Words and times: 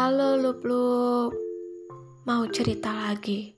Halo 0.00 0.32
Lup 0.40 0.64
Lup 0.64 1.36
Mau 2.24 2.48
cerita 2.48 2.88
lagi? 2.88 3.52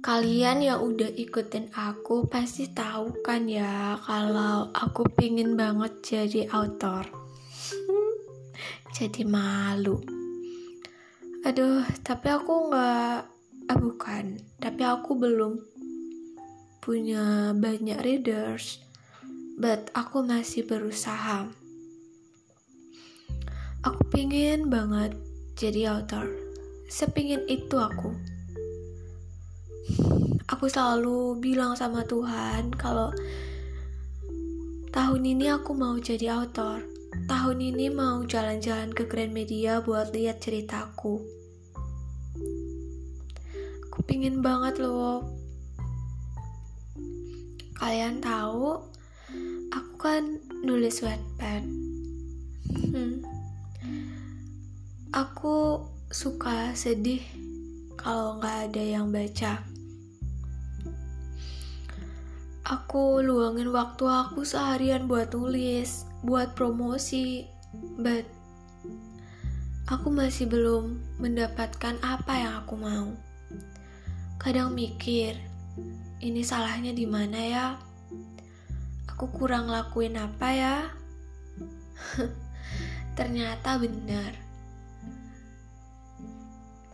Kalian 0.00 0.64
yang 0.64 0.80
udah 0.80 1.12
ikutin 1.12 1.76
aku 1.76 2.24
pasti 2.32 2.72
tahu 2.72 3.20
kan 3.20 3.44
ya 3.44 4.00
Kalau 4.00 4.72
aku 4.72 5.12
pingin 5.12 5.52
banget 5.52 6.00
jadi 6.00 6.48
autor 6.48 7.12
Jadi 8.96 9.28
malu. 9.28 10.00
Aduh, 11.44 11.84
tapi 12.00 12.32
aku 12.32 12.72
nggak 12.72 13.16
ah 13.68 13.76
bukan, 13.76 14.40
tapi 14.64 14.80
aku 14.88 15.12
belum 15.12 15.60
punya 16.80 17.52
banyak 17.52 18.00
readers, 18.00 18.80
but 19.60 19.92
aku 19.92 20.24
masih 20.24 20.64
berusaha. 20.64 21.67
Pingin 24.18 24.66
banget 24.66 25.14
jadi 25.54 25.94
author. 25.94 26.26
Sepingin 26.90 27.46
itu 27.46 27.78
aku. 27.78 28.10
Aku 30.50 30.66
selalu 30.66 31.38
bilang 31.38 31.78
sama 31.78 32.02
Tuhan 32.02 32.74
kalau 32.74 33.14
tahun 34.90 35.22
ini 35.22 35.54
aku 35.54 35.70
mau 35.70 35.94
jadi 36.02 36.34
author. 36.34 36.82
Tahun 37.30 37.58
ini 37.62 37.94
mau 37.94 38.26
jalan-jalan 38.26 38.90
ke 38.90 39.06
Grand 39.06 39.30
Media 39.30 39.78
buat 39.86 40.10
lihat 40.10 40.42
ceritaku. 40.42 41.22
Aku 43.86 43.98
pingin 44.02 44.42
banget 44.42 44.82
loh. 44.82 45.30
Kalian 47.78 48.18
tahu, 48.18 48.82
aku 49.70 49.94
kan 49.94 50.42
nulis 50.66 51.06
Wattpad. 51.06 51.62
Hmm 52.90 53.17
Aku 55.18 55.82
suka 56.14 56.78
sedih 56.78 57.18
kalau 57.98 58.38
nggak 58.38 58.70
ada 58.70 58.82
yang 58.86 59.10
baca. 59.10 59.66
Aku 62.62 63.18
luangin 63.26 63.74
waktu 63.74 64.06
aku 64.06 64.46
seharian 64.46 65.10
buat 65.10 65.34
tulis, 65.34 66.06
buat 66.22 66.54
promosi, 66.54 67.50
but 67.98 68.22
aku 69.90 70.06
masih 70.06 70.46
belum 70.46 71.02
mendapatkan 71.18 71.98
apa 71.98 72.32
yang 72.38 72.54
aku 72.62 72.78
mau. 72.78 73.10
Kadang 74.38 74.70
mikir, 74.70 75.34
ini 76.22 76.46
salahnya 76.46 76.94
di 76.94 77.10
mana 77.10 77.40
ya? 77.42 77.66
Aku 79.10 79.34
kurang 79.34 79.66
lakuin 79.66 80.14
apa 80.14 80.48
ya? 80.54 80.76
Ternyata 83.18 83.82
benar 83.82 84.47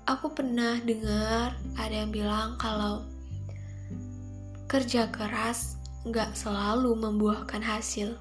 aku 0.05 0.37
pernah 0.37 0.77
dengar 0.85 1.57
ada 1.81 1.95
yang 2.05 2.13
bilang 2.13 2.61
kalau 2.61 3.09
kerja 4.69 5.09
keras 5.09 5.81
nggak 6.05 6.37
selalu 6.37 6.93
membuahkan 6.93 7.65
hasil. 7.65 8.21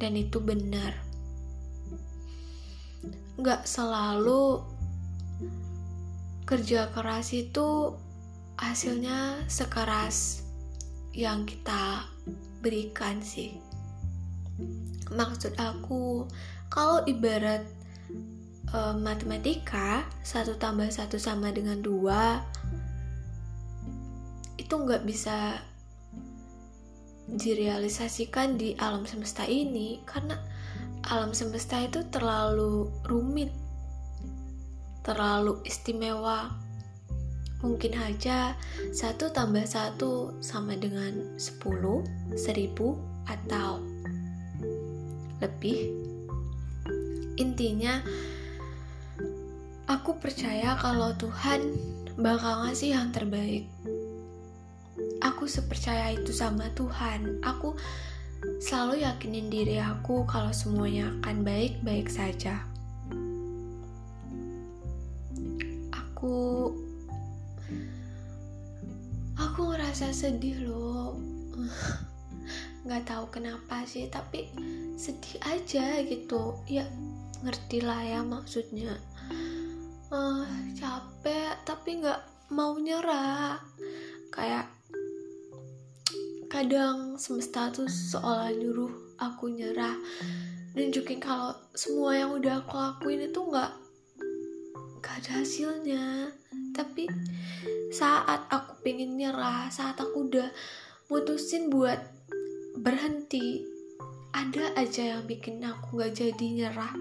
Dan 0.00 0.16
itu 0.16 0.40
benar. 0.40 0.96
Nggak 3.36 3.68
selalu 3.68 4.64
kerja 6.48 6.88
keras 6.96 7.36
itu 7.36 7.92
hasilnya 8.56 9.44
sekeras 9.44 10.48
yang 11.12 11.44
kita 11.44 12.08
berikan 12.64 13.20
sih. 13.20 13.60
Maksud 15.12 15.52
aku, 15.60 16.24
kalau 16.72 17.04
ibarat 17.04 17.66
uh, 18.74 18.94
matematika 18.96 20.06
satu 20.22 20.54
tambah 20.58 20.88
satu 20.90 21.18
sama 21.18 21.50
dengan 21.50 21.82
dua 21.82 22.42
itu 24.58 24.74
nggak 24.74 25.02
bisa 25.02 25.58
direalisasikan 27.30 28.58
di 28.58 28.74
alam 28.78 29.06
semesta 29.06 29.46
ini 29.46 30.02
karena 30.02 30.34
alam 31.06 31.30
semesta 31.30 31.78
itu 31.78 32.02
terlalu 32.10 32.90
rumit 33.06 33.50
terlalu 35.00 35.58
istimewa. 35.64 36.52
Mungkin 37.60 37.92
aja 37.92 38.56
satu 38.92 39.28
tambah 39.36 39.68
satu 39.68 40.40
sama 40.40 40.80
dengan 40.80 41.36
sepuluh 41.36 42.04
seribu 42.32 42.96
atau 43.28 43.84
lebih. 45.44 45.92
Intinya 47.36 48.00
Aku 49.90 50.22
percaya 50.22 50.78
kalau 50.78 51.10
Tuhan 51.18 51.74
bakal 52.14 52.62
ngasih 52.62 52.94
yang 52.94 53.10
terbaik. 53.10 53.66
Aku 55.18 55.50
sepercaya 55.50 56.14
itu 56.14 56.30
sama 56.30 56.70
Tuhan. 56.78 57.42
Aku 57.42 57.74
selalu 58.62 59.02
yakinin 59.02 59.50
diri 59.50 59.82
aku 59.82 60.22
kalau 60.30 60.54
semuanya 60.54 61.10
akan 61.18 61.42
baik-baik 61.42 62.06
saja. 62.06 62.62
Aku 65.90 66.70
aku 69.34 69.60
ngerasa 69.74 70.14
sedih 70.14 70.70
loh. 70.70 71.18
Nggak 72.86 73.10
tahu 73.10 73.26
kenapa 73.34 73.82
sih, 73.90 74.06
tapi 74.06 74.54
sedih 74.94 75.42
aja 75.50 75.98
gitu. 76.06 76.62
Ya 76.70 76.86
ngerti 77.42 77.82
lah 77.82 78.06
ya 78.06 78.20
maksudnya 78.22 78.94
uh, 80.10 80.44
capek 80.74 81.54
tapi 81.62 82.02
nggak 82.02 82.20
mau 82.50 82.74
nyerah. 82.76 83.58
Kayak 84.30 84.70
kadang 86.50 87.14
semesta 87.14 87.70
tuh 87.70 87.86
seolah 87.86 88.50
nyuruh 88.50 88.90
aku 89.22 89.50
nyerah. 89.50 89.94
Nunjukin 90.74 91.18
kalau 91.22 91.54
semua 91.74 92.14
yang 92.18 92.34
udah 92.34 92.62
aku 92.62 92.74
lakuin 92.78 93.26
itu 93.26 93.40
nggak 93.42 93.72
gak 95.02 95.16
ada 95.24 95.32
hasilnya. 95.42 96.04
Tapi 96.74 97.06
saat 97.90 98.46
aku 98.50 98.82
pengen 98.86 99.18
nyerah 99.18 99.70
saat 99.70 99.98
aku 99.98 100.30
udah 100.30 100.50
mutusin 101.10 101.70
buat 101.70 101.98
berhenti 102.78 103.66
ada 104.30 104.70
aja 104.78 105.18
yang 105.18 105.26
bikin 105.26 105.58
aku 105.62 106.02
gak 106.02 106.14
jadi 106.14 106.46
nyerah. 106.54 106.94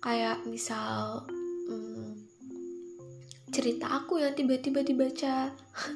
Kayak 0.00 0.42
misal 0.48 1.28
cerita 3.52 3.86
aku 3.92 4.18
yang 4.18 4.32
tiba-tiba 4.32 4.80
dibaca. 4.80 5.52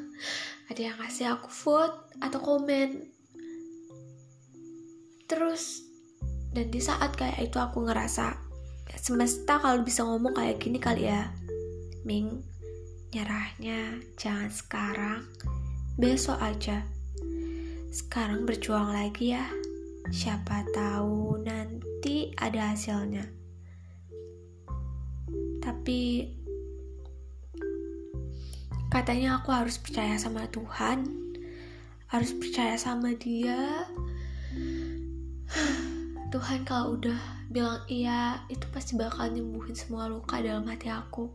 Ada 0.69 0.81
yang 0.93 0.97
ngasih 1.01 1.33
aku 1.33 1.49
vote 1.49 2.13
atau 2.21 2.39
komen. 2.45 3.09
Terus 5.25 5.83
dan 6.53 6.69
di 6.69 6.81
saat 6.81 7.17
kayak 7.17 7.41
itu 7.41 7.57
aku 7.57 7.89
ngerasa 7.89 8.37
semesta 8.97 9.61
kalau 9.61 9.83
bisa 9.83 10.05
ngomong 10.05 10.37
kayak 10.37 10.61
gini 10.61 10.77
kali 10.77 11.09
ya. 11.09 11.33
Ming 12.05 12.45
nyerahnya 13.17 14.05
jangan 14.21 14.53
sekarang. 14.53 15.21
Besok 15.97 16.37
aja. 16.45 16.85
Sekarang 17.89 18.45
berjuang 18.45 18.93
lagi 18.93 19.33
ya. 19.33 19.49
Siapa 20.13 20.69
tahu 20.77 21.41
nanti 21.41 22.37
ada 22.37 22.77
hasilnya. 22.77 23.25
Tapi 25.65 26.31
katanya 28.93 29.39
aku 29.39 29.51
harus 29.53 29.77
percaya 29.79 30.15
sama 30.19 30.47
Tuhan 30.51 31.27
harus 32.07 32.31
percaya 32.39 32.79
sama 32.79 33.15
dia. 33.19 33.87
Tuhan 36.33 36.67
kalau 36.67 36.99
udah 36.99 37.19
bilang 37.51 37.83
iya 37.87 38.43
itu 38.51 38.67
pasti 38.71 38.99
bakal 38.99 39.31
nyembuhin 39.31 39.75
semua 39.75 40.07
luka 40.11 40.39
dalam 40.43 40.67
hati 40.67 40.91
aku. 40.91 41.31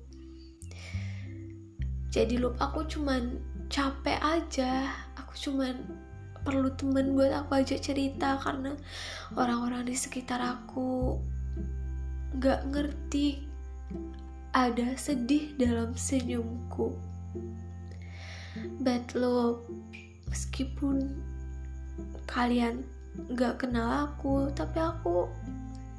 Jadi 2.12 2.40
lup 2.40 2.56
aku 2.60 2.88
cuman 2.88 3.40
capek 3.72 4.20
aja. 4.20 4.92
Aku 5.16 5.36
cuman 5.36 5.76
perlu 6.44 6.72
temen 6.76 7.16
buat 7.16 7.32
aku 7.32 7.64
aja 7.64 7.78
cerita 7.78 8.36
karena 8.42 8.76
orang-orang 9.38 9.88
di 9.88 9.96
sekitar 9.96 10.42
aku 10.42 11.20
gak 12.42 12.66
ngerti 12.74 13.46
ada 14.52 14.98
sedih 14.98 15.54
dalam 15.56 15.94
senyumku 15.94 17.11
But 18.84 19.16
lo 19.16 19.64
meskipun 20.28 21.22
kalian 22.28 22.84
gak 23.36 23.64
kenal 23.64 24.12
aku 24.12 24.52
tapi 24.56 24.80
aku 24.80 25.28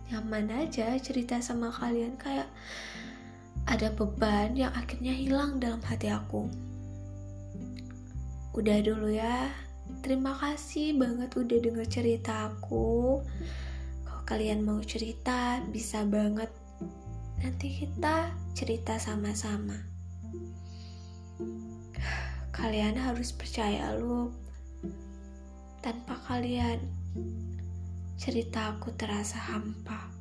nyaman 0.08 0.48
aja 0.64 0.96
cerita 0.96 1.40
sama 1.44 1.68
kalian 1.68 2.16
kayak 2.16 2.48
ada 3.68 3.92
beban 3.92 4.56
yang 4.56 4.72
akhirnya 4.72 5.12
hilang 5.12 5.60
dalam 5.60 5.80
hati 5.84 6.08
aku 6.08 6.48
udah 8.56 8.78
dulu 8.80 9.12
ya 9.12 9.52
terima 10.00 10.32
kasih 10.36 10.96
banget 10.96 11.32
udah 11.36 11.58
denger 11.60 11.86
cerita 11.88 12.52
aku 12.52 13.20
kalau 14.22 14.38
kalian 14.38 14.62
mau 14.62 14.78
cerita, 14.78 15.58
bisa 15.74 16.06
banget. 16.06 16.46
Nanti 17.42 17.74
kita 17.74 18.30
cerita 18.54 18.94
sama-sama. 18.94 19.74
Kalian 22.52 23.00
harus 23.00 23.32
percaya 23.32 23.96
lu. 23.96 24.28
Tanpa 25.82 26.14
kalian, 26.28 26.78
cerita 28.20 28.76
aku 28.76 28.94
terasa 28.94 29.40
hampa. 29.40 30.11